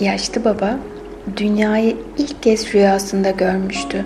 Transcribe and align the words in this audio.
Yaşlı 0.00 0.44
baba 0.44 0.78
dünyayı 1.36 1.96
ilk 2.18 2.42
kez 2.42 2.74
rüyasında 2.74 3.30
görmüştü. 3.30 4.04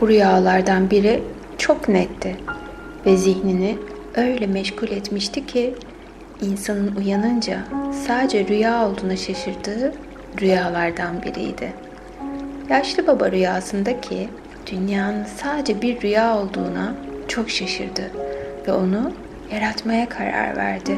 Bu 0.00 0.08
rüyalardan 0.08 0.90
biri 0.90 1.22
çok 1.58 1.88
netti 1.88 2.36
ve 3.06 3.16
zihnini 3.16 3.78
öyle 4.16 4.46
meşgul 4.46 4.88
etmişti 4.88 5.46
ki 5.46 5.74
insanın 6.42 6.96
uyanınca 6.96 7.58
sadece 8.06 8.48
rüya 8.48 8.88
olduğuna 8.88 9.16
şaşırdığı 9.16 9.92
rüyalardan 10.40 11.22
biriydi. 11.22 11.72
Yaşlı 12.70 13.06
baba 13.06 13.30
rüyasındaki 13.30 14.28
dünyanın 14.66 15.24
sadece 15.24 15.82
bir 15.82 16.02
rüya 16.02 16.38
olduğuna 16.38 16.94
çok 17.28 17.50
şaşırdı 17.50 18.10
ve 18.68 18.72
onu 18.72 19.12
yaratmaya 19.52 20.08
karar 20.08 20.56
verdi. 20.56 20.96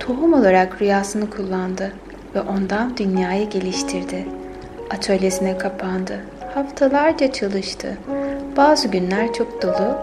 Tohum 0.00 0.32
olarak 0.32 0.82
rüyasını 0.82 1.30
kullandı 1.30 1.92
ve 2.34 2.40
ondan 2.40 2.96
dünyayı 2.96 3.50
geliştirdi. 3.50 4.26
Atölyesine 4.90 5.58
kapandı. 5.58 6.20
Haftalarca 6.54 7.32
çalıştı. 7.32 7.96
Bazı 8.56 8.88
günler 8.88 9.32
çok 9.32 9.62
dolu 9.62 9.96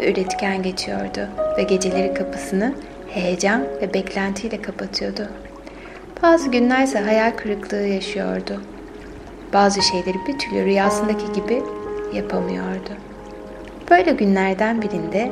ve 0.00 0.12
üretken 0.12 0.62
geçiyordu 0.62 1.28
ve 1.58 1.62
geceleri 1.62 2.14
kapısını 2.14 2.74
heyecan 3.10 3.62
ve 3.82 3.94
beklentiyle 3.94 4.62
kapatıyordu. 4.62 5.28
Bazı 6.22 6.50
günler 6.50 6.82
ise 6.82 6.98
hayal 6.98 7.30
kırıklığı 7.30 7.86
yaşıyordu. 7.86 8.62
Bazı 9.52 9.82
şeyleri 9.82 10.16
bir 10.28 10.38
türlü 10.38 10.64
rüyasındaki 10.64 11.32
gibi 11.32 11.62
yapamıyordu. 12.14 12.90
Böyle 13.90 14.12
günlerden 14.12 14.82
birinde 14.82 15.30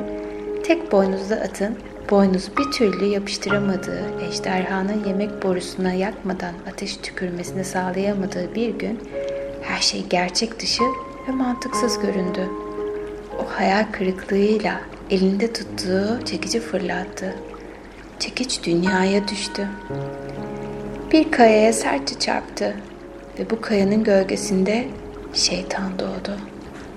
tek 0.63 0.91
boynuzlu 0.91 1.35
atın 1.35 1.77
boynuz 2.09 2.49
bir 2.57 2.71
türlü 2.71 3.05
yapıştıramadığı, 3.05 4.01
ejderhanın 4.29 5.03
yemek 5.07 5.43
borusuna 5.43 5.93
yakmadan 5.93 6.53
ateş 6.71 6.97
tükürmesini 6.97 7.65
sağlayamadığı 7.65 8.55
bir 8.55 8.69
gün 8.69 8.99
her 9.61 9.81
şey 9.81 10.05
gerçek 10.09 10.59
dışı 10.59 10.83
ve 11.27 11.31
mantıksız 11.31 11.99
göründü. 11.99 12.49
O 13.39 13.59
hayal 13.59 13.85
kırıklığıyla 13.91 14.81
elinde 15.09 15.53
tuttuğu 15.53 16.25
çekici 16.25 16.59
fırlattı. 16.59 17.35
Çekiç 18.19 18.63
dünyaya 18.63 19.27
düştü. 19.27 19.67
Bir 21.11 21.31
kayaya 21.31 21.73
sertçe 21.73 22.19
çarptı 22.19 22.75
ve 23.39 23.49
bu 23.49 23.61
kayanın 23.61 24.03
gölgesinde 24.03 24.87
şeytan 25.33 25.99
doğdu. 25.99 26.37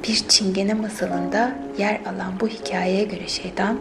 Bir 0.09 0.25
çingene 0.29 0.75
masalında 0.75 1.53
yer 1.79 2.01
alan 2.01 2.41
bu 2.41 2.49
hikayeye 2.49 3.05
göre 3.05 3.29
şeytan, 3.29 3.79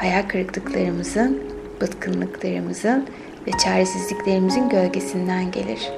hayal 0.00 0.22
kırıklıklarımızın, 0.28 1.42
bıtkınlıklarımızın 1.80 3.06
ve 3.46 3.50
çaresizliklerimizin 3.64 4.68
gölgesinden 4.68 5.50
gelir. 5.50 5.90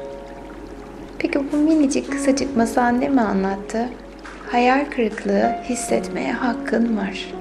Peki 1.18 1.52
bu 1.52 1.56
minicik 1.56 2.12
kısacık 2.12 2.56
masal 2.56 2.88
ne 2.88 3.08
mi 3.08 3.20
anlattı? 3.20 3.88
Hayal 4.50 4.84
kırıklığı 4.84 5.56
hissetmeye 5.64 6.32
hakkın 6.32 6.96
var. 6.96 7.34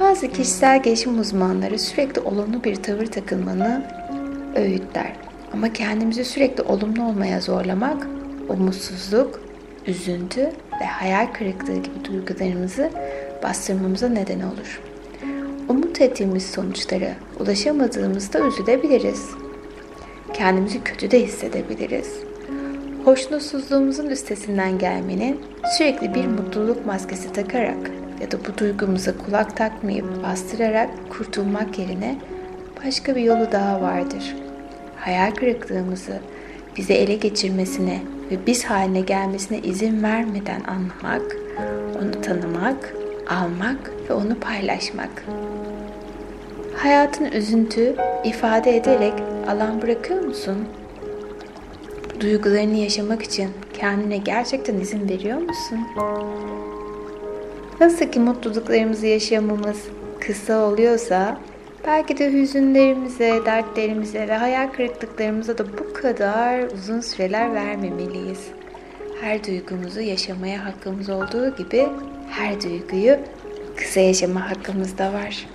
Bazı 0.00 0.28
kişisel 0.28 0.82
gelişim 0.82 1.20
uzmanları 1.20 1.78
sürekli 1.78 2.20
olumlu 2.20 2.64
bir 2.64 2.74
tavır 2.76 3.06
takılmanı 3.06 3.82
öğütler. 4.56 5.12
Ama 5.52 5.72
kendimizi 5.72 6.24
sürekli 6.24 6.62
olumlu 6.62 7.04
olmaya 7.04 7.40
zorlamak, 7.40 8.06
umutsuzluk, 8.48 9.40
üzüntü 9.86 10.50
ve 10.80 10.84
hayal 10.84 11.26
kırıklığı 11.32 11.76
gibi 11.76 12.04
duygularımızı 12.04 12.90
bastırmamıza 13.46 14.08
neden 14.08 14.40
olur. 14.40 14.80
Umut 15.68 16.00
ettiğimiz 16.00 16.46
sonuçlara 16.46 17.10
ulaşamadığımızda 17.40 18.40
üzülebiliriz. 18.46 19.30
Kendimizi 20.34 20.84
kötü 20.84 21.10
de 21.10 21.22
hissedebiliriz. 21.22 22.12
Hoşnutsuzluğumuzun 23.04 24.06
üstesinden 24.06 24.78
gelmenin 24.78 25.40
sürekli 25.78 26.14
bir 26.14 26.26
mutluluk 26.26 26.86
maskesi 26.86 27.32
takarak 27.32 27.90
ya 28.20 28.30
da 28.30 28.38
bu 28.48 28.58
duygumuza 28.58 29.18
kulak 29.18 29.56
takmayıp 29.56 30.22
bastırarak 30.22 30.90
kurtulmak 31.10 31.78
yerine 31.78 32.16
başka 32.84 33.16
bir 33.16 33.20
yolu 33.20 33.52
daha 33.52 33.82
vardır. 33.82 34.36
Hayal 34.96 35.30
kırıklığımızı 35.30 36.18
bize 36.76 36.94
ele 36.94 37.14
geçirmesine 37.14 38.00
ve 38.30 38.46
biz 38.46 38.64
haline 38.64 39.00
gelmesine 39.00 39.58
izin 39.58 40.02
vermeden 40.02 40.62
anlamak, 40.64 41.36
onu 42.02 42.20
tanımak, 42.22 42.94
almak 43.28 43.92
ve 44.10 44.14
onu 44.14 44.34
paylaşmak. 44.34 45.24
Hayatın 46.76 47.24
üzüntü 47.24 47.96
ifade 48.24 48.76
ederek 48.76 49.12
alan 49.48 49.82
bırakıyor 49.82 50.24
musun? 50.24 50.68
Duygularını 52.20 52.76
yaşamak 52.76 53.22
için 53.22 53.50
kendine 53.72 54.16
gerçekten 54.16 54.78
izin 54.78 55.08
veriyor 55.08 55.38
musun? 55.38 55.80
Nasıl 57.80 58.06
ki 58.06 58.20
mutluluklarımızı 58.20 59.06
yaşamamız 59.06 59.84
kısa 60.20 60.64
oluyorsa 60.64 61.38
belki 61.86 62.18
de 62.18 62.32
hüzünlerimize, 62.32 63.40
dertlerimize 63.46 64.28
ve 64.28 64.36
hayal 64.36 64.68
kırıklıklarımıza 64.68 65.58
da 65.58 65.64
bu 65.78 65.92
kadar 65.92 66.62
uzun 66.62 67.00
süreler 67.00 67.54
vermemeliyiz. 67.54 68.55
Her 69.20 69.44
duygumuzu 69.44 70.00
yaşamaya 70.00 70.64
hakkımız 70.64 71.10
olduğu 71.10 71.56
gibi 71.56 71.86
her 72.30 72.60
duyguyu 72.62 73.18
kısa 73.76 74.00
yaşama 74.00 74.50
hakkımız 74.50 74.98
da 74.98 75.12
var. 75.12 75.46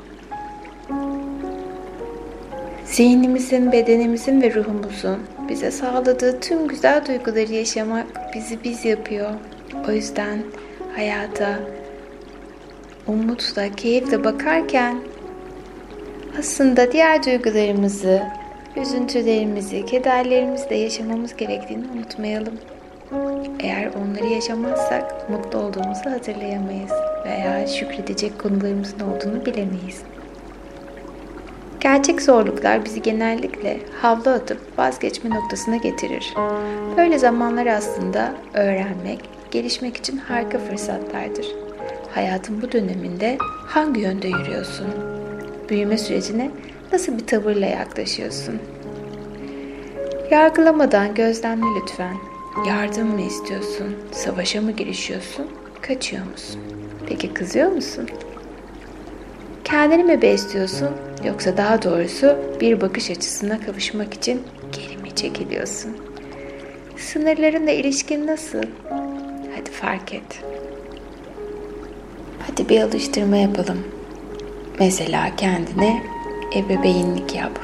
Zihnimizin, 2.86 3.72
bedenimizin 3.72 4.42
ve 4.42 4.54
ruhumuzun 4.56 5.20
bize 5.50 5.72
sağladığı 5.72 6.40
tüm 6.40 6.68
güzel 6.68 7.06
duyguları 7.06 7.54
yaşamak 7.54 8.08
bizi 8.36 8.64
biz 8.64 8.86
yapıyor. 8.86 9.30
O 9.90 9.92
yüzden 9.92 10.44
hayata 10.96 11.60
umutla, 13.08 13.70
keyifle 13.70 14.24
bakarken 14.24 14.98
aslında 16.40 16.92
diğer 16.92 17.24
duygularımızı, 17.24 18.22
üzüntülerimizi, 18.76 19.86
kederlerimizi 19.86 20.70
de 20.70 20.76
yaşamamız 20.76 21.36
gerektiğini 21.36 21.86
unutmayalım. 21.96 22.54
Eğer 23.60 23.92
onları 23.96 24.26
yaşamazsak 24.26 25.30
mutlu 25.30 25.60
olduğumuzu 25.60 26.10
hatırlayamayız 26.10 26.92
veya 27.26 27.68
şükredecek 27.68 28.40
konularımızın 28.40 29.00
olduğunu 29.00 29.46
bilemeyiz. 29.46 30.02
Gerçek 31.80 32.22
zorluklar 32.22 32.86
bizi 32.86 33.02
genellikle 33.02 33.78
havlu 34.02 34.30
atıp 34.30 34.80
vazgeçme 34.80 35.30
noktasına 35.30 35.76
getirir. 35.76 36.34
Böyle 36.98 37.20
zamanlar 37.20 37.66
aslında 37.66 38.34
öğrenmek, 38.54 39.30
gelişmek 39.52 39.98
için 39.98 40.18
harika 40.18 40.60
fırsatlardır. 40.60 41.48
Hayatın 42.16 42.62
bu 42.62 42.72
döneminde 42.72 43.38
hangi 43.68 44.02
yönde 44.02 44.28
yürüyorsun? 44.28 44.88
Büyüme 45.70 45.98
sürecine 45.98 46.52
nasıl 46.94 47.18
bir 47.18 47.28
tavırla 47.28 47.66
yaklaşıyorsun? 47.66 48.60
Yargılamadan 50.32 51.16
gözlemle 51.16 51.66
lütfen. 51.82 52.31
Yardım 52.58 53.08
mı 53.08 53.22
istiyorsun? 53.22 53.96
Savaşa 54.12 54.62
mı 54.62 54.72
girişiyorsun? 54.72 55.48
Kaçıyor 55.82 56.26
musun? 56.26 56.62
Peki 57.08 57.34
kızıyor 57.34 57.72
musun? 57.72 58.10
Kendini 59.64 60.04
mi 60.04 60.22
besliyorsun 60.22 60.90
yoksa 61.26 61.58
daha 61.58 61.82
doğrusu 61.82 62.36
bir 62.62 62.82
bakış 62.82 63.10
açısına 63.12 63.60
kavuşmak 63.60 64.14
için 64.14 64.42
geri 64.72 64.98
mi 64.98 65.16
çekiliyorsun? 65.16 65.98
Sınırlarınla 66.98 67.72
ilişkin 67.72 68.28
nasıl? 68.28 68.64
Hadi 69.56 69.72
fark 69.72 70.14
et. 70.14 70.44
Hadi 72.48 72.70
bir 72.70 72.82
alıştırma 72.82 73.38
yapalım. 73.38 73.80
Mesela 74.80 75.36
kendine 75.38 76.04
ebeveynlik 76.56 77.36
yap. 77.36 77.60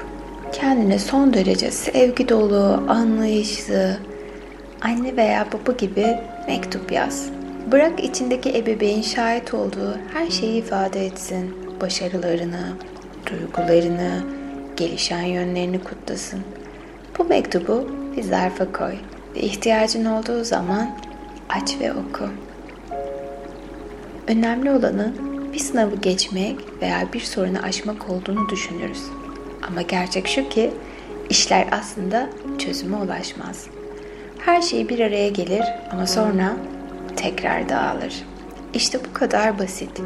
Kendine 0.54 1.00
son 1.00 1.34
derece 1.34 1.72
sevgi 1.72 2.30
dolu, 2.30 2.84
anlayışlı, 2.90 3.98
anne 4.82 5.18
veya 5.18 5.48
baba 5.54 5.72
gibi 5.72 6.18
mektup 6.48 6.92
yaz. 6.92 7.30
Bırak 7.72 8.04
içindeki 8.04 8.58
ebeveyn 8.58 9.02
şahit 9.02 9.54
olduğu 9.54 9.98
her 10.14 10.30
şeyi 10.30 10.62
ifade 10.62 11.06
etsin. 11.06 11.56
Başarılarını, 11.82 12.74
duygularını, 13.26 14.24
gelişen 14.78 15.22
yönlerini 15.22 15.84
kutlasın. 15.84 16.40
Bu 17.18 17.24
mektubu 17.24 17.92
bir 18.18 18.24
zarfa 18.24 18.72
koy 18.72 18.94
ve 19.36 19.40
ihtiyacın 19.40 20.06
olduğu 20.06 20.44
zaman 20.44 20.98
aç 21.50 21.76
ve 21.80 21.92
oku. 21.92 22.30
Önemli 24.28 24.72
olanın 24.72 25.16
bir 25.54 25.60
sınavı 25.60 25.96
geçmek 25.96 26.56
veya 26.82 27.14
bir 27.14 27.20
sorunu 27.20 27.60
aşmak 27.64 28.10
olduğunu 28.10 28.50
düşünürüz. 28.50 29.04
Ama 29.68 29.82
gerçek 29.82 30.28
şu 30.28 30.50
ki 30.50 30.72
işler 31.30 31.68
aslında 31.72 32.30
çözüme 32.58 32.98
ulaşmaz. 32.98 33.77
Her 34.48 34.62
şey 34.62 34.90
bir 34.90 35.00
araya 35.00 35.30
gelir 35.30 35.64
ama 35.92 36.08
sonra 36.08 36.58
tekrar 37.16 37.70
dağılır. 37.70 38.14
İşte 38.74 39.00
bu 39.10 39.14
kadar 39.14 39.60
basit. 39.60 40.02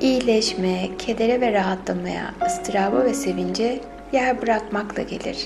İyileşme, 0.00 0.88
kedere 0.98 1.40
ve 1.40 1.52
rahatlamaya, 1.52 2.34
ıstıraba 2.46 3.04
ve 3.04 3.14
sevince 3.14 3.80
yer 4.12 4.42
bırakmakla 4.42 5.02
gelir. 5.02 5.36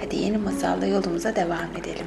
Hadi 0.00 0.16
yeni 0.16 0.38
masalla 0.38 0.86
yolumuza 0.86 1.36
devam 1.36 1.70
edelim. 1.80 2.06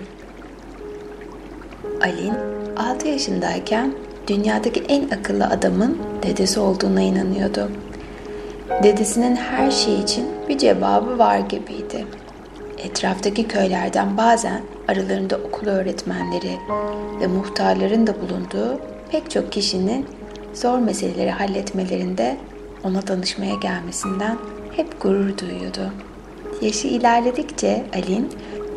Alin 2.02 2.34
6 2.78 3.08
yaşındayken 3.08 3.94
dünyadaki 4.28 4.84
en 4.90 5.10
akıllı 5.10 5.46
adamın 5.46 5.98
dedesi 6.24 6.60
olduğuna 6.60 7.02
inanıyordu. 7.02 7.72
Dedesinin 8.84 9.36
her 9.36 9.72
şey 9.72 10.00
için 10.00 10.25
bir 10.50 10.58
cevabı 10.58 11.18
var 11.18 11.40
gibiydi. 11.40 12.06
Etraftaki 12.78 13.48
köylerden 13.48 14.18
bazen 14.18 14.62
aralarında 14.88 15.38
okul 15.38 15.68
öğretmenleri 15.68 16.58
ve 17.22 17.28
muhtarların 17.28 18.08
da 18.08 18.22
bulunduğu 18.22 18.80
pek 19.12 19.31
çok 19.31 19.52
kişinin 19.52 20.06
zor 20.54 20.80
meseleleri 20.80 21.31
halletmelerinde 21.31 22.38
ona 22.84 23.08
danışmaya 23.08 23.56
gelmesinden 23.56 24.38
hep 24.75 25.02
gurur 25.02 25.38
duyuyordu. 25.38 25.92
Yaşı 26.62 26.88
ilerledikçe 26.88 27.86
Alin 27.94 28.30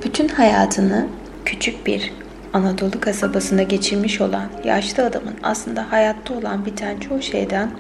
bütün 0.04 0.28
hayatını 0.28 1.06
küçük 1.44 1.86
bir 1.86 2.12
Anadolu 2.52 3.00
kasabasında 3.00 3.62
geçirmiş 3.62 4.20
olan 4.20 4.48
yaşlı 4.64 5.04
adamın 5.04 5.34
aslında 5.42 5.92
hayatta 5.92 6.34
olan 6.34 6.66
biten 6.66 6.98
çoğu 7.00 7.22
şeyden 7.22 7.70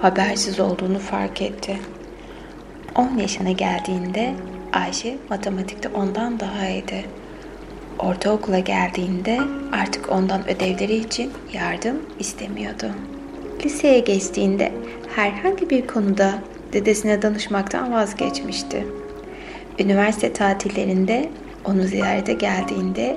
habersiz 0.00 0.60
olduğunu 0.60 0.98
fark 0.98 1.42
etti. 1.42 1.78
10 2.94 3.18
yaşına 3.18 3.50
geldiğinde 3.50 4.34
Ayşe 4.72 5.16
matematikte 5.30 5.88
ondan 5.88 6.40
daha 6.40 6.68
iyiydi. 6.68 7.04
Ortaokula 7.98 8.58
geldiğinde 8.58 9.38
artık 9.72 10.12
ondan 10.12 10.48
ödevleri 10.48 10.94
için 10.96 11.32
yardım 11.52 11.96
istemiyordu. 12.18 12.86
Liseye 13.64 13.98
geçtiğinde 13.98 14.72
herhangi 15.16 15.70
bir 15.70 15.86
konuda 15.86 16.34
dedesine 16.72 17.22
danışmaktan 17.22 17.92
vazgeçmişti. 17.92 18.86
Üniversite 19.78 20.32
tatillerinde 20.32 21.28
onu 21.64 21.82
ziyarete 21.82 22.32
geldiğinde 22.32 23.16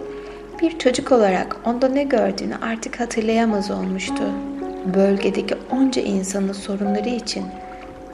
bir 0.61 0.79
çocuk 0.79 1.11
olarak 1.11 1.57
onda 1.65 1.87
ne 1.87 2.03
gördüğünü 2.03 2.55
artık 2.61 2.99
hatırlayamaz 2.99 3.71
olmuştu. 3.71 4.23
Bölgedeki 4.95 5.55
onca 5.71 6.01
insanın 6.01 6.53
sorunları 6.53 7.09
için 7.09 7.43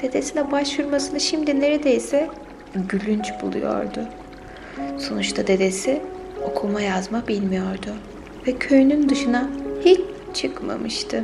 dedesine 0.01 0.51
başvurmasını 0.51 1.19
şimdi 1.19 1.59
neredeyse 1.59 2.29
gülünç 2.75 3.31
buluyordu. 3.41 3.99
Sonuçta 4.97 5.47
dedesi 5.47 6.01
okuma 6.45 6.81
yazma 6.81 7.27
bilmiyordu 7.27 7.89
ve 8.47 8.57
köyünün 8.57 9.09
dışına 9.09 9.49
hiç 9.85 9.99
çıkmamıştı. 10.33 11.23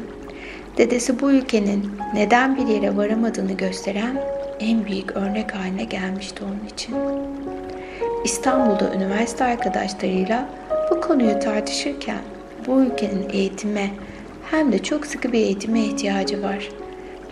Dedesi 0.78 1.20
bu 1.20 1.32
ülkenin 1.32 1.92
neden 2.14 2.58
bir 2.58 2.68
yere 2.68 2.98
varamadığını 2.98 3.54
gösteren 3.54 4.24
en 4.60 4.86
büyük 4.86 5.12
örnek 5.12 5.56
haline 5.56 5.84
gelmişti 5.84 6.44
onun 6.44 6.70
için. 6.74 6.96
İstanbul'da 8.24 8.94
üniversite 8.94 9.44
arkadaşlarıyla 9.46 10.50
bu 10.92 11.02
konuyu 11.02 11.40
tartışırken 11.40 12.22
bu 12.68 12.82
ülkenin 12.82 13.30
eğitime 13.34 13.90
hem 14.52 14.72
de 14.72 14.84
çok 14.84 15.06
sıkı 15.06 15.32
bir 15.32 15.40
eğitime 15.40 15.80
ihtiyacı 15.80 16.44
var. 16.44 16.70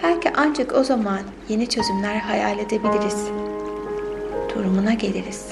Belki 0.04 0.30
ancak 0.36 0.76
o 0.76 0.84
zaman 0.84 1.20
yeni 1.50 1.70
çözümler 1.70 2.16
hayal 2.16 2.60
edebiliriz. 2.60 3.28
Durumuna 4.56 4.94
geliriz. 4.94 5.46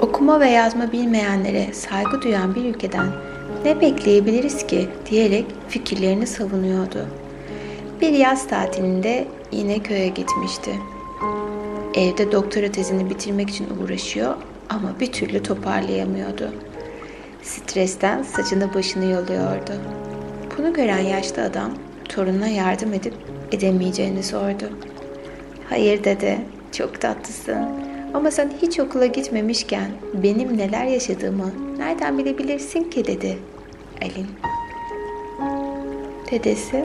Okuma 0.00 0.40
ve 0.40 0.48
yazma 0.48 0.92
bilmeyenlere 0.92 1.72
saygı 1.72 2.22
duyan 2.22 2.54
bir 2.54 2.64
ülkeden 2.64 3.06
ne 3.64 3.80
bekleyebiliriz 3.80 4.66
ki 4.66 4.88
diyerek 5.10 5.46
fikirlerini 5.68 6.26
savunuyordu. 6.26 7.06
Bir 8.00 8.12
yaz 8.12 8.48
tatilinde 8.48 9.28
yine 9.52 9.78
köye 9.78 10.08
gitmişti. 10.08 10.70
Evde 11.94 12.32
doktora 12.32 12.72
tezini 12.72 13.10
bitirmek 13.10 13.50
için 13.50 13.66
uğraşıyor 13.82 14.34
ama 14.70 15.00
bir 15.00 15.12
türlü 15.12 15.42
toparlayamıyordu. 15.42 16.50
Stresten 17.42 18.22
saçını 18.22 18.74
başını 18.74 19.04
yoluyordu. 19.04 19.72
Bunu 20.58 20.72
gören 20.72 20.98
yaşlı 20.98 21.42
adam 21.42 21.70
torununa 22.08 22.48
yardım 22.48 22.92
edip 22.92 23.14
edemeyeceğini 23.52 24.22
sordu. 24.22 24.70
Hayır 25.72 26.04
dedi, 26.04 26.38
çok 26.72 27.00
tatlısın. 27.00 27.66
Ama 28.14 28.30
sen 28.30 28.52
hiç 28.62 28.80
okula 28.80 29.06
gitmemişken 29.06 29.90
benim 30.14 30.58
neler 30.58 30.84
yaşadığımı 30.84 31.50
nereden 31.78 32.18
bilebilirsin 32.18 32.84
ki 32.84 33.06
dedi 33.06 33.38
Elin. 34.00 34.26
Dedesi, 36.30 36.84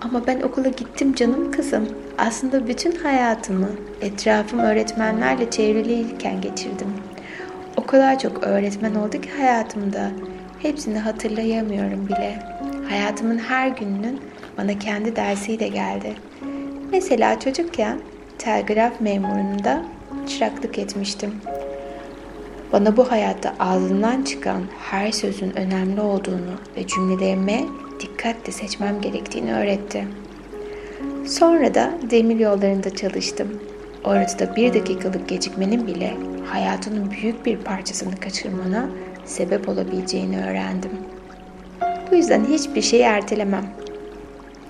ama 0.00 0.26
ben 0.26 0.40
okula 0.40 0.68
gittim 0.68 1.14
canım 1.14 1.52
kızım. 1.52 1.88
Aslında 2.18 2.68
bütün 2.68 2.92
hayatımı 2.92 3.68
etrafım 4.00 4.58
öğretmenlerle 4.58 5.50
çevriliyken 5.50 6.40
geçirdim. 6.40 6.88
O 7.76 7.86
kadar 7.86 8.18
çok 8.18 8.42
öğretmen 8.42 8.94
oldu 8.94 9.20
ki 9.20 9.30
hayatımda. 9.38 10.10
Hepsini 10.62 10.98
hatırlayamıyorum 10.98 12.08
bile. 12.08 12.38
Hayatımın 12.88 13.38
her 13.38 13.68
gününün 13.68 14.20
bana 14.58 14.78
kendi 14.78 15.16
dersiyle 15.16 15.68
geldi. 15.68 16.14
Mesela 16.92 17.40
çocukken 17.40 17.98
telgraf 18.38 19.00
memurunda 19.00 19.82
çıraklık 20.28 20.78
etmiştim. 20.78 21.34
Bana 22.72 22.96
bu 22.96 23.10
hayatta 23.10 23.54
ağzından 23.60 24.22
çıkan 24.22 24.62
her 24.90 25.12
sözün 25.12 25.56
önemli 25.56 26.00
olduğunu 26.00 26.54
ve 26.76 26.86
cümlelerime 26.86 27.64
dikkatle 28.00 28.52
seçmem 28.52 29.00
gerektiğini 29.00 29.54
öğretti. 29.54 30.04
Sonra 31.26 31.74
da 31.74 31.90
demir 32.10 32.38
yollarında 32.38 32.96
çalıştım. 32.96 33.48
Orada 34.04 34.56
bir 34.56 34.74
dakikalık 34.74 35.28
gecikmenin 35.28 35.86
bile 35.86 36.16
hayatının 36.46 37.10
büyük 37.10 37.46
bir 37.46 37.56
parçasını 37.56 38.16
kaçırmana 38.20 38.86
sebep 39.24 39.68
olabileceğini 39.68 40.44
öğrendim. 40.44 40.90
Bu 42.10 42.16
yüzden 42.16 42.44
hiçbir 42.44 42.82
şeyi 42.82 43.02
ertelemem. 43.02 43.77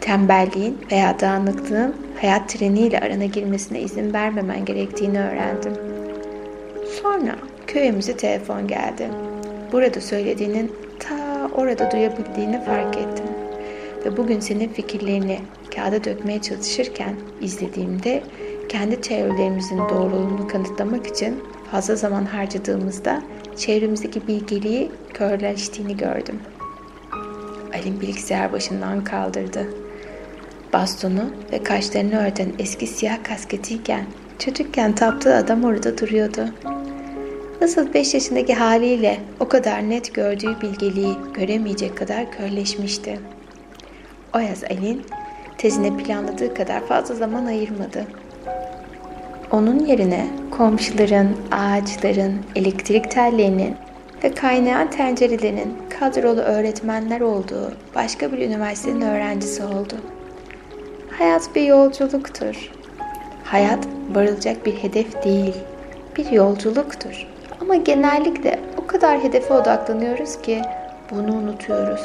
Tembelliğin 0.01 0.79
veya 0.93 1.21
dağınıklığın 1.21 1.95
hayat 2.21 2.49
treniyle 2.49 3.01
arana 3.01 3.25
girmesine 3.25 3.81
izin 3.81 4.15
vermemen 4.15 4.65
gerektiğini 4.65 5.21
öğrendim. 5.21 5.73
Sonra 7.03 7.37
köyümüze 7.67 8.17
telefon 8.17 8.67
geldi. 8.67 9.09
Burada 9.73 10.01
söylediğinin 10.01 10.73
ta 10.99 11.51
orada 11.55 11.91
duyabildiğini 11.91 12.65
fark 12.65 12.97
ettim. 12.97 13.27
Ve 14.05 14.17
bugün 14.17 14.41
senin 14.41 14.69
fikirlerini 14.69 15.39
kağıda 15.75 16.05
dökmeye 16.05 16.43
çalışırken 16.43 17.15
izlediğimde 17.41 18.23
kendi 18.69 19.01
teorilerimizin 19.01 19.79
doğruluğunu 19.79 20.49
kanıtlamak 20.49 21.07
için 21.07 21.45
fazla 21.71 21.97
zaman 21.97 22.25
harcadığımızda 22.25 23.23
çevremizdeki 23.57 24.29
bilgeliği 24.29 24.91
körleştiğini 25.15 25.97
gördüm. 25.97 26.41
Alim 27.75 28.01
bilgisayar 28.01 28.53
başından 28.53 29.05
kaldırdı. 29.05 29.88
Bastonu 30.73 31.23
ve 31.53 31.63
kaşlarını 31.63 32.27
örten 32.27 32.49
eski 32.59 32.87
siyah 32.87 33.25
kasketiyken 33.25 34.05
çocukken 34.39 34.95
taptığı 34.95 35.35
adam 35.35 35.65
orada 35.65 35.99
duruyordu. 35.99 36.49
Nasıl 37.61 37.95
beş 37.95 38.15
yaşındaki 38.15 38.55
haliyle 38.55 39.21
o 39.41 39.49
kadar 39.49 39.91
net 39.91 40.15
gördüğü 40.15 40.61
bilgeliği 40.61 41.15
göremeyecek 41.35 41.97
kadar 41.97 42.33
körleşmişti. 42.33 43.21
O 44.35 44.39
yaz 44.39 44.65
Alin 44.65 45.03
tezine 45.59 45.97
planladığı 45.97 46.55
kadar 46.55 46.87
fazla 46.87 47.15
zaman 47.15 47.47
ayırmadı. 47.47 48.07
Onun 49.51 49.79
yerine 49.79 50.27
komşuların, 50.51 51.37
ağaçların, 51.53 52.35
elektrik 52.57 53.11
tellerinin 53.11 53.77
ve 54.25 54.35
kaynayan 54.35 54.91
tencerelerin 54.91 55.77
kadrolu 56.01 56.41
öğretmenler 56.41 57.21
olduğu 57.21 57.73
başka 57.95 58.33
bir 58.33 58.39
üniversitenin 58.39 59.01
öğrencisi 59.01 59.65
oldu. 59.65 59.95
Hayat 61.19 61.55
bir 61.55 61.63
yolculuktur. 61.63 62.71
Hayat 63.45 63.79
varılacak 64.15 64.67
bir 64.67 64.73
hedef 64.73 65.25
değil, 65.25 65.55
bir 66.17 66.33
yolculuktur. 66.33 67.27
Ama 67.61 67.77
genellikle 67.77 68.61
o 68.83 68.87
kadar 68.87 69.23
hedefe 69.25 69.55
odaklanıyoruz 69.55 70.43
ki 70.43 70.63
bunu 71.11 71.35
unutuyoruz. 71.35 72.01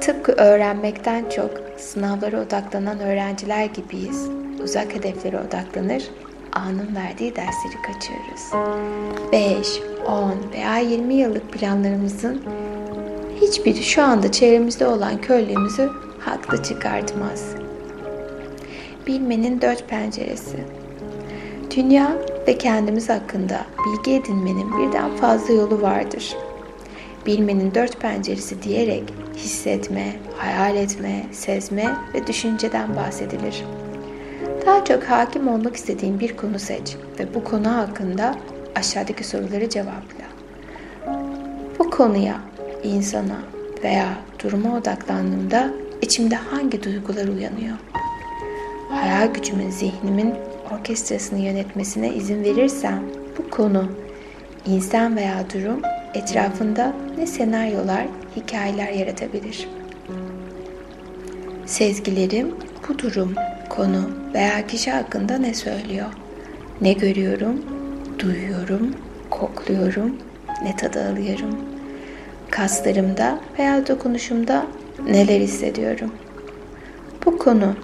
Tıpkı 0.00 0.32
öğrenmekten 0.32 1.28
çok 1.28 1.50
sınavlara 1.76 2.40
odaklanan 2.40 3.00
öğrenciler 3.00 3.64
gibiyiz. 3.64 4.28
Uzak 4.62 4.94
hedeflere 4.94 5.40
odaklanır, 5.48 6.02
anın 6.52 6.96
verdiği 6.96 7.36
dersleri 7.36 7.82
kaçırırız. 7.82 8.52
5, 9.32 9.82
10 10.06 10.34
veya 10.52 10.78
20 10.78 11.14
yıllık 11.14 11.52
planlarımızın 11.52 12.42
hiçbiri 13.40 13.82
şu 13.82 14.02
anda 14.02 14.32
çevremizde 14.32 14.86
olan 14.86 15.20
körlüğümüzü 15.20 15.90
haklı 16.20 16.62
çıkartmaz. 16.62 17.53
Bilmenin 19.06 19.60
dört 19.60 19.88
penceresi. 19.88 20.56
Dünya 21.76 22.16
ve 22.48 22.58
kendimiz 22.58 23.08
hakkında 23.08 23.60
bilgi 23.86 24.14
edinmenin 24.14 24.78
birden 24.78 25.16
fazla 25.16 25.54
yolu 25.54 25.82
vardır. 25.82 26.36
Bilmenin 27.26 27.74
dört 27.74 28.00
penceresi 28.00 28.62
diyerek 28.62 29.02
hissetme, 29.36 30.16
hayal 30.36 30.76
etme, 30.76 31.26
sezme 31.32 31.96
ve 32.14 32.26
düşünceden 32.26 32.96
bahsedilir. 32.96 33.64
Daha 34.66 34.84
çok 34.84 35.02
hakim 35.02 35.48
olmak 35.48 35.76
istediğin 35.76 36.20
bir 36.20 36.36
konu 36.36 36.58
seç 36.58 36.96
ve 37.18 37.34
bu 37.34 37.44
konu 37.44 37.76
hakkında 37.76 38.34
aşağıdaki 38.74 39.24
soruları 39.24 39.68
cevapla. 39.68 40.24
Bu 41.78 41.90
konuya, 41.90 42.40
insana 42.82 43.38
veya 43.84 44.08
duruma 44.44 44.76
odaklandığımda 44.76 45.70
içimde 46.02 46.34
hangi 46.34 46.82
duygular 46.82 47.28
uyanıyor? 47.28 47.76
Hayal 48.94 49.34
gücümün 49.34 49.70
zihnimin 49.70 50.34
orkestrasını 50.72 51.38
yönetmesine 51.38 52.14
izin 52.14 52.44
verirsem 52.44 53.02
bu 53.38 53.50
konu, 53.50 53.84
insan 54.66 55.16
veya 55.16 55.44
durum 55.54 55.82
etrafında 56.14 56.92
ne 57.18 57.26
senaryolar, 57.26 58.06
hikayeler 58.36 58.92
yaratabilir. 58.92 59.68
Sezgilerim 61.66 62.54
bu 62.88 62.98
durum, 62.98 63.34
konu 63.68 64.10
veya 64.34 64.66
kişi 64.66 64.90
hakkında 64.90 65.38
ne 65.38 65.54
söylüyor? 65.54 66.08
Ne 66.80 66.92
görüyorum, 66.92 67.62
duyuyorum, 68.18 68.94
kokluyorum, 69.30 70.16
ne 70.62 70.76
tadı 70.76 71.08
alıyorum? 71.08 71.56
Kaslarımda 72.50 73.38
veya 73.58 73.86
dokunuşumda 73.86 74.66
neler 75.06 75.40
hissediyorum? 75.40 76.12
Bu 77.26 77.38
konu, 77.38 77.74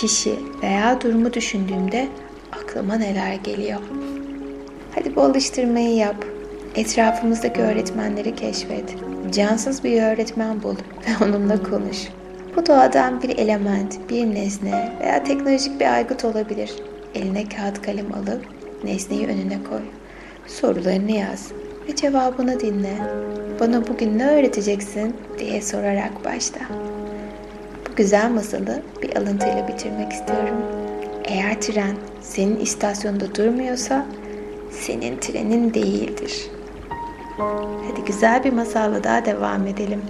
kişi 0.00 0.34
veya 0.62 1.00
durumu 1.00 1.32
düşündüğümde 1.32 2.08
aklıma 2.52 2.94
neler 2.94 3.34
geliyor? 3.34 3.80
Hadi 4.94 5.16
bu 5.16 5.22
alıştırmayı 5.22 5.94
yap. 5.94 6.24
Etrafımızdaki 6.74 7.60
öğretmenleri 7.60 8.34
keşfet. 8.34 8.96
Cansız 9.30 9.84
bir 9.84 10.02
öğretmen 10.02 10.62
bul 10.62 10.74
ve 10.74 11.24
onunla 11.24 11.62
konuş. 11.62 11.98
Bu 12.56 12.66
doğadan 12.66 13.22
bir 13.22 13.38
element, 13.38 14.10
bir 14.10 14.26
nesne 14.26 14.92
veya 15.00 15.24
teknolojik 15.24 15.80
bir 15.80 15.94
aygıt 15.94 16.24
olabilir. 16.24 16.70
Eline 17.14 17.48
kağıt 17.48 17.82
kalem 17.82 18.14
alıp 18.14 18.44
nesneyi 18.84 19.26
önüne 19.26 19.58
koy. 19.70 19.82
Sorularını 20.46 21.10
yaz 21.10 21.52
ve 21.88 21.96
cevabını 21.96 22.60
dinle. 22.60 22.94
Bana 23.60 23.86
bugün 23.86 24.18
ne 24.18 24.28
öğreteceksin 24.30 25.16
diye 25.38 25.62
sorarak 25.62 26.24
başla. 26.24 26.60
Güzel 28.00 28.30
masalı 28.30 28.82
bir 29.02 29.16
alıntıyla 29.16 29.68
bitirmek 29.68 30.12
istiyorum. 30.12 30.56
Eğer 31.24 31.60
tren 31.60 31.96
senin 32.20 32.60
istasyonda 32.60 33.34
durmuyorsa 33.34 34.06
senin 34.70 35.16
trenin 35.20 35.74
değildir. 35.74 36.50
Hadi 37.88 38.04
güzel 38.06 38.44
bir 38.44 38.52
masalla 38.52 39.04
daha 39.04 39.24
devam 39.24 39.66
edelim. 39.66 40.02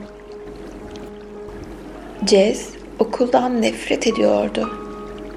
Jess 2.26 2.68
okuldan 2.99 3.62
nefret 3.62 4.06
ediyordu. 4.06 4.70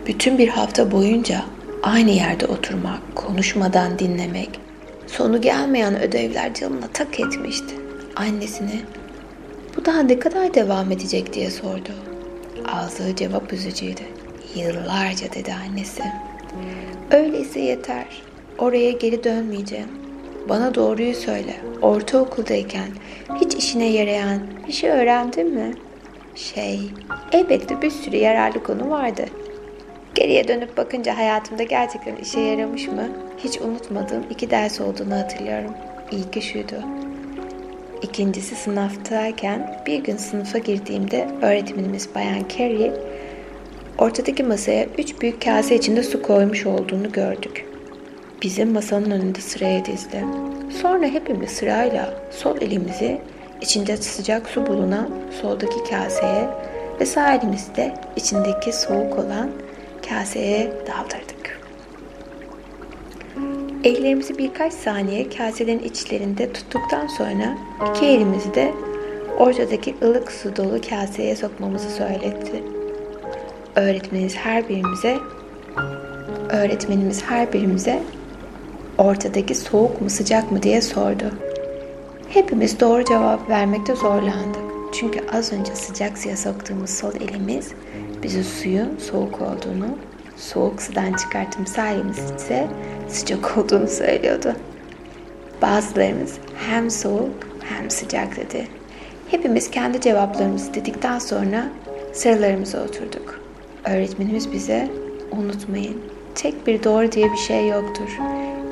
Bütün 0.08 0.38
bir 0.38 0.48
hafta 0.48 0.92
boyunca 0.92 1.42
aynı 1.84 2.12
yerde 2.12 2.46
oturmak, 2.46 3.16
konuşmadan 3.16 4.00
dinlemek, 4.00 4.60
sonu 5.08 5.42
gelmeyen 5.42 6.02
ödevler 6.02 6.54
canına 6.54 6.88
tak 6.94 7.20
etmişti. 7.20 7.76
Annesine 8.16 8.82
bu 9.78 9.86
daha 9.86 10.02
ne 10.02 10.20
kadar 10.20 10.54
devam 10.54 10.92
edecek 10.92 11.34
diye 11.34 11.52
sordu. 11.52 12.13
Aldığı 12.66 13.16
cevap 13.16 13.54
üzücüydü. 13.54 14.02
Yıllarca 14.56 15.34
dedi 15.34 15.54
annesi. 15.54 16.04
Öyleyse 17.12 17.60
yeter. 17.60 18.06
Oraya 18.58 18.92
geri 18.92 19.24
dönmeyeceğim. 19.24 19.88
Bana 20.50 20.76
doğruyu 20.76 21.16
söyle. 21.16 21.56
Ortaokuldayken 21.82 22.88
hiç 23.42 23.56
işine 23.56 23.86
yarayan 23.86 24.42
bir 24.68 24.74
şey 24.74 24.90
öğrendin 24.90 25.54
mi? 25.54 25.74
Şey, 26.36 26.80
elbette 27.32 27.82
bir 27.82 27.92
sürü 27.92 28.16
yararlı 28.16 28.64
konu 28.64 28.90
vardı. 28.90 29.26
Geriye 30.16 30.48
dönüp 30.48 30.78
bakınca 30.78 31.18
hayatımda 31.18 31.64
gerçekten 31.64 32.16
işe 32.16 32.40
yaramış 32.40 32.88
mı? 32.88 33.10
Hiç 33.38 33.62
unutmadığım 33.62 34.24
iki 34.30 34.50
ders 34.52 34.82
olduğunu 34.82 35.16
hatırlıyorum. 35.16 35.72
İlki 36.12 36.42
şuydu. 36.42 36.76
İkincisi 38.04 38.56
sınıftayken 38.56 39.82
bir 39.88 40.04
gün 40.04 40.18
sınıfa 40.18 40.58
girdiğimde 40.58 41.28
öğretmenimiz 41.42 42.10
Bayan 42.16 42.46
Carey 42.58 42.92
ortadaki 43.98 44.44
masaya 44.44 44.86
üç 44.98 45.22
büyük 45.22 45.42
kase 45.42 45.76
içinde 45.76 46.04
su 46.04 46.22
koymuş 46.22 46.66
olduğunu 46.66 47.12
gördük. 47.12 47.66
Bizim 48.42 48.74
masanın 48.74 49.12
önünde 49.12 49.42
sıraya 49.42 49.86
dizdi. 49.86 50.26
Sonra 50.82 51.06
hepimiz 51.06 51.52
sırayla 51.52 52.14
sol 52.32 52.62
elimizi 52.62 53.22
içinde 53.62 53.98
sıcak 53.98 54.50
su 54.50 54.68
bulunan 54.68 55.10
soldaki 55.42 55.90
kaseye 55.90 56.48
ve 57.00 57.06
sağ 57.06 57.34
elimizi 57.34 57.76
de 57.76 57.94
içindeki 58.16 58.74
soğuk 58.74 59.20
olan 59.20 59.52
kaseye 60.10 60.72
daldırdık. 60.88 61.33
Ellerimizi 63.84 64.38
birkaç 64.38 64.74
saniye 64.74 65.30
kaselerin 65.30 65.80
içlerinde 65.80 66.54
tuttuktan 66.54 67.08
sonra 67.08 67.58
iki 67.90 68.06
elimizi 68.06 68.54
de 68.54 68.74
ortadaki 69.40 69.96
ılık 70.04 70.32
su 70.32 70.56
dolu 70.56 70.82
kaseye 70.90 71.36
sokmamızı 71.36 71.90
söyletti. 71.90 72.64
Öğretmenimiz 73.76 74.36
her 74.36 74.70
birimize 74.70 75.18
öğretmenimiz 76.50 77.24
her 77.24 77.54
birimize 77.54 78.04
ortadaki 78.98 79.56
soğuk 79.56 80.02
mu 80.02 80.10
sıcak 80.10 80.52
mı 80.52 80.64
diye 80.64 80.82
sordu. 80.82 81.26
Hepimiz 82.30 82.80
doğru 82.80 83.06
cevap 83.06 83.50
vermekte 83.50 83.96
zorlandık. 83.96 84.64
Çünkü 84.94 85.20
az 85.34 85.54
önce 85.54 85.76
sıcak 85.76 86.18
suya 86.18 86.38
soktuğumuz 86.38 86.90
sol 86.90 87.14
elimiz 87.16 87.72
bize 88.24 88.44
suyun 88.44 88.98
soğuk 88.98 89.42
olduğunu, 89.42 89.88
soğuk 90.38 90.82
sudan 90.82 91.14
çıkarttığımız 91.14 91.72
sağ 91.72 91.90
elimiz 91.90 92.32
ise 92.38 92.68
sıcak 93.10 93.58
olduğunu 93.58 93.88
söylüyordu. 93.88 94.56
Bazılarımız 95.62 96.38
hem 96.70 96.90
soğuk 96.90 97.34
hem 97.64 97.90
sıcak 97.90 98.38
dedi. 98.38 98.68
Hepimiz 99.32 99.72
kendi 99.72 100.02
cevaplarımızı 100.02 100.74
dedikten 100.74 101.20
sonra 101.20 101.66
sıralarımıza 102.14 102.84
oturduk. 102.84 103.42
Öğretmenimiz 103.86 104.52
bize 104.52 104.90
unutmayın 105.32 106.02
tek 106.36 106.68
bir 106.68 106.84
doğru 106.84 107.12
diye 107.12 107.32
bir 107.32 107.38
şey 107.38 107.68
yoktur. 107.68 108.18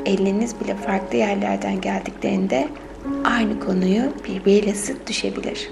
Elleriniz 0.05 0.59
bile 0.59 0.75
farklı 0.75 1.17
yerlerden 1.17 1.81
geldiklerinde 1.81 2.67
aynı 3.23 3.59
konuyu 3.59 4.03
birbiriyle 4.27 4.73
sık 4.73 5.07
düşebilir. 5.07 5.69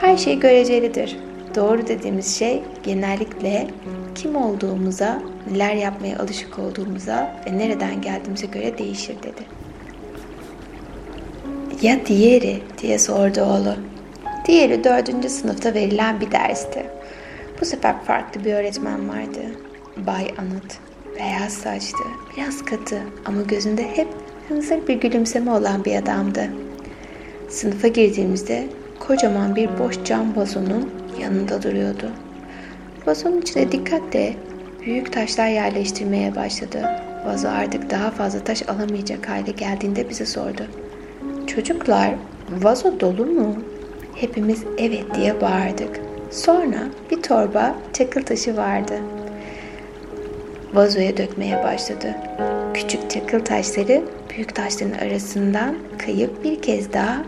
Her 0.00 0.16
şey 0.16 0.40
görecelidir. 0.40 1.16
Doğru 1.54 1.86
dediğimiz 1.86 2.38
şey 2.38 2.62
genellikle 2.82 3.68
kim 4.14 4.36
olduğumuza, 4.36 5.22
neler 5.50 5.74
yapmaya 5.74 6.18
alışık 6.18 6.58
olduğumuza 6.58 7.36
ve 7.46 7.58
nereden 7.58 8.00
geldiğimize 8.00 8.46
göre 8.46 8.78
değişir 8.78 9.16
dedi. 9.22 9.42
Ya 11.82 12.06
diğeri 12.06 12.62
diye 12.82 12.98
sordu 12.98 13.40
oğlu. 13.40 13.74
Diğeri 14.46 14.84
dördüncü 14.84 15.28
sınıfta 15.28 15.74
verilen 15.74 16.20
bir 16.20 16.30
dersti. 16.30 16.86
Bu 17.60 17.64
sefer 17.64 18.02
farklı 18.04 18.44
bir 18.44 18.54
öğretmen 18.54 19.08
vardı. 19.08 19.40
Bay 19.96 20.34
Anıt. 20.38 20.78
Beyaz 21.18 21.52
saçlı, 21.52 22.04
biraz 22.36 22.64
katı 22.64 22.98
ama 23.24 23.42
gözünde 23.42 23.96
hep 23.96 24.08
hınzır 24.48 24.86
bir 24.88 24.94
gülümseme 24.94 25.50
olan 25.50 25.84
bir 25.84 25.96
adamdı. 25.96 26.48
Sınıfa 27.48 27.88
girdiğimizde 27.88 28.66
kocaman 29.00 29.56
bir 29.56 29.78
boş 29.78 30.04
cam 30.04 30.36
vazonun 30.36 30.90
yanında 31.22 31.62
duruyordu. 31.62 32.10
Vazonun 33.06 33.40
içine 33.40 33.72
dikkatle 33.72 34.36
büyük 34.80 35.12
taşlar 35.12 35.48
yerleştirmeye 35.48 36.36
başladı. 36.36 36.88
Vazo 37.26 37.48
artık 37.48 37.90
daha 37.90 38.10
fazla 38.10 38.44
taş 38.44 38.68
alamayacak 38.68 39.28
hale 39.28 39.50
geldiğinde 39.50 40.08
bize 40.08 40.26
sordu. 40.26 40.62
Çocuklar, 41.46 42.14
vazo 42.62 43.00
dolu 43.00 43.26
mu? 43.26 43.54
Hepimiz 44.14 44.64
evet 44.78 45.14
diye 45.14 45.40
bağırdık. 45.40 46.00
Sonra 46.30 46.78
bir 47.10 47.22
torba 47.22 47.74
çakıl 47.92 48.22
taşı 48.22 48.56
vardı. 48.56 48.94
Vazoya 50.74 51.16
dökmeye 51.16 51.64
başladı. 51.64 52.14
Küçük 52.74 53.10
çakıl 53.10 53.40
taşları 53.40 54.02
büyük 54.30 54.54
taşların 54.54 55.06
arasından 55.06 55.74
kayıp 55.98 56.44
bir 56.44 56.62
kez 56.62 56.92
daha 56.92 57.22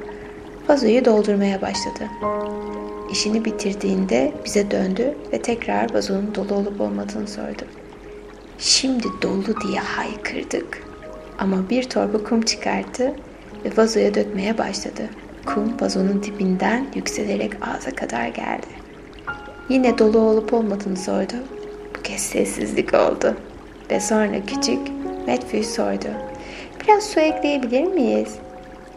vazoyu 0.69 1.05
doldurmaya 1.05 1.63
başladı. 1.63 2.09
İşini 3.11 3.45
bitirdiğinde 3.45 4.33
bize 4.45 4.71
döndü 4.71 5.15
ve 5.33 5.43
tekrar 5.43 5.95
vazonun 5.95 6.35
dolu 6.35 6.55
olup 6.55 6.81
olmadığını 6.81 7.29
sordu. 7.29 7.63
Şimdi 8.59 9.07
dolu 9.23 9.61
diye 9.61 9.81
haykırdık. 9.81 10.83
Ama 11.39 11.71
bir 11.71 11.83
torba 11.83 12.25
kum 12.25 12.43
çıkarttı 12.43 13.15
ve 13.65 13.77
vazoya 13.77 14.15
dökmeye 14.15 14.59
başladı. 14.59 15.03
Kum 15.47 15.81
vazonun 15.81 16.23
dibinden 16.23 16.87
yükselerek 16.95 17.53
ağza 17.63 17.91
kadar 17.91 18.29
geldi. 18.29 18.67
Yine 19.69 19.99
dolu 19.99 20.19
olup 20.19 20.53
olmadığını 20.53 20.97
sordu. 20.97 21.35
Bu 21.99 22.03
kez 22.03 22.21
sessizlik 22.21 22.95
oldu. 22.95 23.37
Ve 23.91 24.01
sonra 24.01 24.47
küçük 24.47 24.79
Matthew 25.27 25.63
sordu. 25.63 26.09
Biraz 26.85 27.05
su 27.05 27.21
ekleyebilir 27.21 27.85
miyiz? 27.85 28.35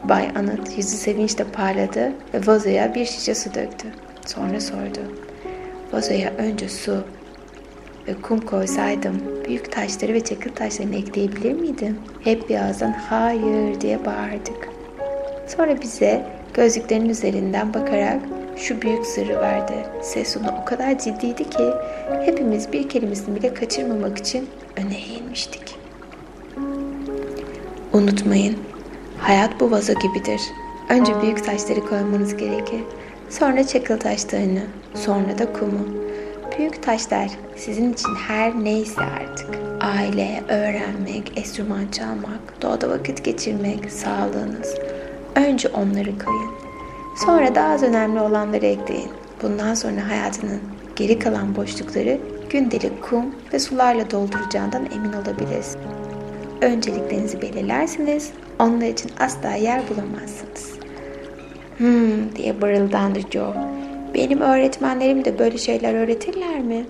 Bay 0.03 0.29
Anıt 0.35 0.77
yüzü 0.77 0.97
sevinçle 0.97 1.43
parladı 1.43 2.11
ve 2.33 2.47
vazoya 2.47 2.95
bir 2.95 3.05
şişe 3.05 3.35
su 3.35 3.53
döktü. 3.53 3.87
Sonra 4.25 4.61
sordu. 4.61 4.99
Vazoya 5.93 6.31
önce 6.37 6.69
su, 6.69 7.03
ve 8.07 8.13
kum 8.21 8.39
koysaydım 8.39 9.21
büyük 9.47 9.71
taşları 9.71 10.13
ve 10.13 10.23
çakıl 10.23 10.49
taşlarını 10.49 10.95
ekleyebilir 10.95 11.53
miydim? 11.53 11.99
Hep 12.23 12.49
bir 12.49 12.55
ağızdan 12.55 12.91
hayır 12.91 13.81
diye 13.81 14.05
bağırdık. 14.05 14.69
Sonra 15.47 15.81
bize 15.81 16.25
gözlüklerin 16.53 17.09
üzerinden 17.09 17.73
bakarak 17.73 18.21
şu 18.57 18.81
büyük 18.81 19.05
sırrı 19.05 19.41
verdi. 19.41 19.73
Ses 20.01 20.33
tonu 20.33 20.47
o 20.61 20.65
kadar 20.65 20.99
ciddiydi 20.99 21.49
ki 21.49 21.63
hepimiz 22.25 22.71
bir 22.73 22.89
kelimesini 22.89 23.35
bile 23.35 23.53
kaçırmamak 23.53 24.17
için 24.17 24.49
öne 24.77 24.97
eğilmiştik. 24.97 25.75
Unutmayın, 27.93 28.57
hayat 29.19 29.59
bu 29.59 29.71
vazo 29.71 29.93
gibidir. 29.93 30.41
Önce 30.89 31.21
büyük 31.21 31.45
taşları 31.45 31.85
koymanız 31.85 32.37
gerekir. 32.37 32.81
Sonra 33.29 33.67
çakıl 33.67 33.99
taşlarını, 33.99 34.61
sonra 34.95 35.37
da 35.37 35.53
kumu. 35.53 35.87
Büyük 36.57 36.83
taşlar 36.83 37.29
sizin 37.55 37.93
için 37.93 38.15
her 38.27 38.63
neyse 38.63 39.01
artık. 39.01 39.49
Aile, 39.81 40.43
öğrenmek, 40.47 41.37
enstrüman 41.37 41.87
çalmak, 41.91 42.61
doğada 42.61 42.89
vakit 42.89 43.23
geçirmek, 43.23 43.91
sağlığınız. 43.91 44.75
Önce 45.35 45.69
onları 45.69 46.19
koyun. 46.19 46.51
Sonra 47.25 47.55
daha 47.55 47.73
az 47.73 47.83
önemli 47.83 48.19
olanları 48.19 48.65
ekleyin. 48.65 49.11
Bundan 49.41 49.73
sonra 49.73 50.09
hayatının 50.09 50.59
geri 50.95 51.19
kalan 51.19 51.55
boşlukları 51.55 52.19
gündelik 52.49 53.03
kum 53.03 53.25
ve 53.53 53.59
sularla 53.59 54.11
dolduracağından 54.11 54.87
emin 54.95 55.13
olabilirsiniz. 55.13 55.77
Önceliklerinizi 56.61 57.41
belirlersiniz, 57.41 58.31
onlar 58.59 58.87
için 58.87 59.11
asla 59.19 59.51
yer 59.51 59.81
bulamazsınız. 59.89 60.79
Hmm 61.77 62.35
diye 62.35 62.61
barıldandı 62.61 63.19
Joe. 63.31 63.53
Benim 64.13 64.41
öğretmenlerim 64.41 65.25
de 65.25 65.39
böyle 65.39 65.57
şeyler 65.57 65.93
öğretirler 65.93 66.59
mi? 66.59 66.85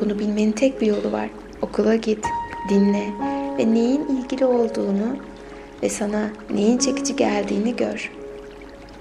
Bunu 0.00 0.18
bilmenin 0.18 0.52
tek 0.52 0.80
bir 0.80 0.86
yolu 0.86 1.12
var. 1.12 1.28
Okula 1.62 1.94
git, 1.94 2.24
dinle 2.68 3.04
ve 3.58 3.74
neyin 3.74 4.06
ilgili 4.06 4.44
olduğunu 4.44 5.16
ve 5.82 5.88
sana 5.88 6.30
neyin 6.54 6.78
çekici 6.78 7.16
geldiğini 7.16 7.76
gör. 7.76 8.12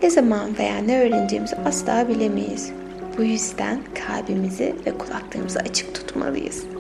Ne 0.04 0.10
zaman 0.10 0.58
veya 0.60 0.78
ne 0.78 1.00
öğreneceğimizi 1.00 1.56
asla 1.66 2.08
bilemeyiz. 2.08 2.72
Bu 3.18 3.24
yüzden 3.24 3.80
kalbimizi 4.08 4.76
ve 4.86 4.98
kulaklarımızı 4.98 5.60
açık 5.60 5.96
tutmalıyız. 5.96 6.77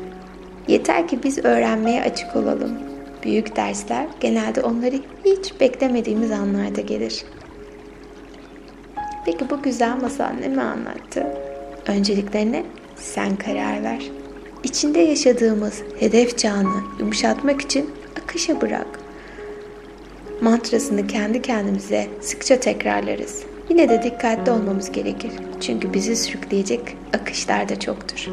Yeter 0.67 1.07
ki 1.07 1.19
biz 1.24 1.45
öğrenmeye 1.45 2.01
açık 2.01 2.36
olalım. 2.36 2.71
Büyük 3.24 3.55
dersler 3.55 4.05
genelde 4.19 4.62
onları 4.62 4.95
hiç 5.25 5.59
beklemediğimiz 5.59 6.31
anlarda 6.31 6.81
gelir. 6.81 7.25
Peki 9.25 9.50
bu 9.50 9.62
güzel 9.62 9.97
masal 10.01 10.29
ne 10.29 10.47
mi 10.47 10.62
anlattı? 10.62 11.27
Önceliklerine 11.88 12.63
sen 12.95 13.36
karar 13.36 13.83
ver. 13.83 14.03
İçinde 14.63 15.00
yaşadığımız 15.00 15.81
hedef 16.00 16.38
çağını 16.38 16.83
yumuşatmak 17.00 17.62
için 17.62 17.89
akışa 18.24 18.62
bırak. 18.62 18.88
Mantrasını 20.41 21.07
kendi 21.07 21.41
kendimize 21.41 22.07
sıkça 22.21 22.59
tekrarlarız. 22.59 23.43
Yine 23.69 23.89
de 23.89 24.03
dikkatli 24.03 24.51
olmamız 24.51 24.91
gerekir. 24.91 25.31
Çünkü 25.62 25.93
bizi 25.93 26.15
sürükleyecek 26.15 26.81
akışlar 27.13 27.69
da 27.69 27.79
çoktur. 27.79 28.29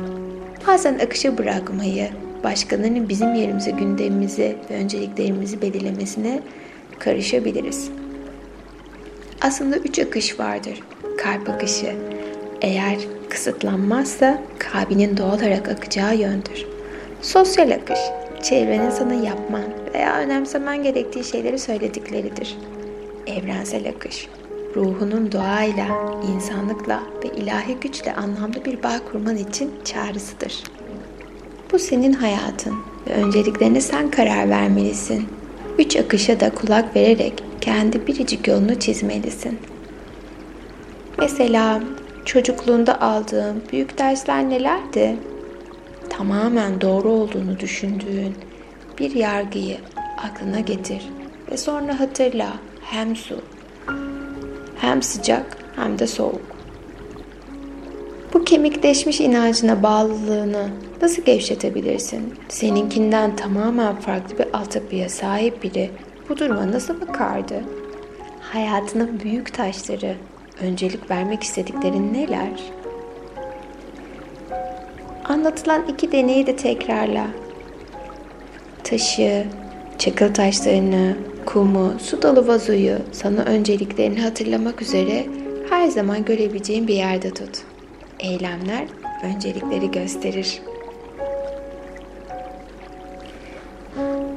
Bazen 0.66 0.98
akışa 0.98 1.38
bırakmayı, 1.38 2.08
başkalarının 2.44 3.08
bizim 3.08 3.34
yerimize 3.34 3.70
gündemimizi 3.70 4.56
ve 4.70 4.74
önceliklerimizi 4.74 5.62
belirlemesine 5.62 6.42
karışabiliriz. 6.98 7.90
Aslında 9.40 9.76
üç 9.76 9.98
akış 9.98 10.40
vardır. 10.40 10.80
Kalp 11.18 11.48
akışı. 11.48 11.96
Eğer 12.60 12.98
kısıtlanmazsa 13.28 14.42
kalbinin 14.58 15.16
doğal 15.16 15.38
olarak 15.38 15.68
akacağı 15.68 16.16
yöndür. 16.16 16.66
Sosyal 17.22 17.70
akış. 17.70 17.98
Çevrenin 18.42 18.90
sana 18.90 19.14
yapman 19.14 19.64
veya 19.94 20.18
önemsemen 20.18 20.83
gerektiği 20.83 21.24
şeyleri 21.24 21.59
söyledikleridir. 21.59 22.57
Evrensel 23.26 23.88
akış. 23.88 24.28
Ruhunun 24.76 25.33
doğayla, 25.33 25.87
insanlıkla 26.35 27.02
ve 27.24 27.28
ilahi 27.28 27.74
güçle 27.80 28.14
anlamlı 28.14 28.64
bir 28.64 28.83
bağ 28.83 29.00
kurman 29.11 29.37
için 29.37 29.72
çağrısıdır. 29.85 30.64
Bu 31.74 31.78
senin 31.78 32.12
hayatın 32.12 32.74
ve 33.06 33.12
önceliklerine 33.12 33.80
sen 33.80 34.10
karar 34.10 34.50
vermelisin. 34.50 35.28
Üç 35.78 35.96
akışa 35.96 36.40
da 36.40 36.50
kulak 36.50 36.96
vererek 36.96 37.44
kendi 37.60 38.06
biricik 38.06 38.48
yolunu 38.48 38.78
çizmelisin. 38.78 39.58
Mesela 41.18 41.82
çocukluğunda 42.24 43.00
aldığın 43.00 43.62
büyük 43.72 43.98
dersler 43.98 44.50
nelerdi? 44.50 45.16
Tamamen 46.10 46.80
doğru 46.80 47.08
olduğunu 47.08 47.60
düşündüğün 47.60 48.34
bir 48.98 49.14
yargıyı 49.14 49.76
aklına 50.24 50.60
getir 50.60 51.02
ve 51.50 51.56
sonra 51.56 52.00
hatırla 52.00 52.52
hem 52.82 53.16
su, 53.16 53.40
hem 54.78 55.02
sıcak 55.02 55.56
hem 55.76 55.98
de 55.98 56.06
soğuk. 56.06 56.42
Bu 58.34 58.44
kemikleşmiş 58.44 59.20
inancına 59.20 59.82
bağlılığını 59.82 60.68
nasıl 61.04 61.22
gevşetebilirsin? 61.22 62.34
Seninkinden 62.48 63.36
tamamen 63.36 63.96
farklı 63.96 64.38
bir 64.38 64.46
altyapıya 64.58 65.08
sahip 65.08 65.62
biri 65.62 65.90
bu 66.28 66.38
duruma 66.38 66.72
nasıl 66.72 67.00
bakardı? 67.00 67.54
Hayatının 68.40 69.20
büyük 69.20 69.54
taşları, 69.54 70.14
öncelik 70.60 71.10
vermek 71.10 71.42
istediklerin 71.42 72.14
neler? 72.14 72.50
Anlatılan 75.24 75.84
iki 75.88 76.12
deneyi 76.12 76.46
de 76.46 76.56
tekrarla. 76.56 77.26
Taşı, 78.84 79.46
çakıl 79.98 80.34
taşlarını, 80.34 81.16
kumu, 81.46 81.92
su 81.98 82.22
dolu 82.22 82.46
vazoyu 82.46 82.98
sana 83.12 83.42
önceliklerini 83.42 84.20
hatırlamak 84.20 84.82
üzere 84.82 85.26
her 85.70 85.88
zaman 85.88 86.24
görebileceğin 86.24 86.88
bir 86.88 86.94
yerde 86.94 87.30
tut. 87.30 87.62
Eylemler 88.20 88.84
öncelikleri 89.24 89.90
gösterir. 89.90 90.60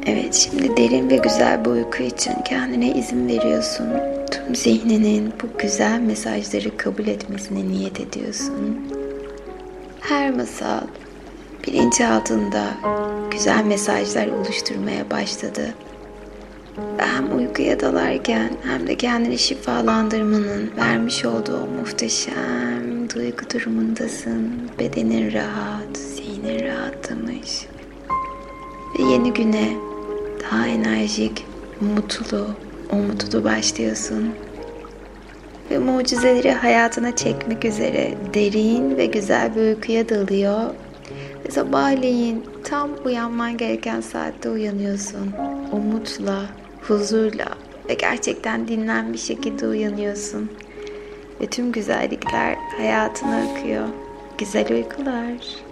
Evet, 0.09 0.33
şimdi 0.33 0.77
derin 0.77 1.09
ve 1.09 1.17
güzel 1.17 1.65
bir 1.65 1.69
uyku 1.69 2.03
için 2.03 2.33
kendine 2.45 2.93
izin 2.93 3.27
veriyorsun. 3.27 3.87
Tüm 4.31 4.55
zihninin 4.55 5.33
bu 5.43 5.57
güzel 5.59 5.99
mesajları 5.99 6.77
kabul 6.77 7.07
etmesine 7.07 7.67
niyet 7.67 7.99
ediyorsun. 7.99 8.77
Her 9.99 10.31
masal 10.31 10.81
bilinçaltında 11.67 12.63
güzel 13.31 13.63
mesajlar 13.65 14.27
oluşturmaya 14.27 15.09
başladı. 15.11 15.73
Hem 16.97 17.37
uykuya 17.37 17.79
dalarken 17.79 18.49
hem 18.63 18.87
de 18.87 18.95
kendini 18.95 19.37
şifalandırmanın 19.37 20.71
vermiş 20.77 21.25
olduğu 21.25 21.65
muhteşem 21.79 23.09
duygu 23.15 23.49
durumundasın. 23.53 24.51
Bedenin 24.79 25.33
rahat, 25.33 25.97
zihnin 25.97 26.65
rahatlamış. 26.67 27.65
Ve 28.99 29.03
yeni 29.03 29.33
güne 29.33 29.87
daha 30.43 30.67
enerjik, 30.67 31.45
mutlu, 31.81 32.47
umutlu 32.91 33.43
başlıyorsun. 33.43 34.33
Ve 35.71 35.77
mucizeleri 35.77 36.51
hayatına 36.51 37.15
çekmek 37.15 37.65
üzere 37.65 38.13
derin 38.33 38.97
ve 38.97 39.05
güzel 39.05 39.55
bir 39.55 39.61
uykuya 39.61 40.09
dalıyor. 40.09 40.61
Ve 41.45 41.51
sabahleyin 41.51 42.45
tam 42.63 42.89
uyanman 43.05 43.57
gereken 43.57 44.01
saatte 44.01 44.49
uyanıyorsun. 44.49 45.33
Umutla, 45.71 46.45
huzurla 46.87 47.47
ve 47.89 47.93
gerçekten 47.93 48.67
dinlenmiş 48.67 49.21
şekilde 49.21 49.67
uyanıyorsun. 49.67 50.51
Ve 51.41 51.45
tüm 51.45 51.71
güzellikler 51.71 52.55
hayatına 52.77 53.37
akıyor. 53.37 53.87
Güzel 54.37 54.71
uykular. 54.71 55.66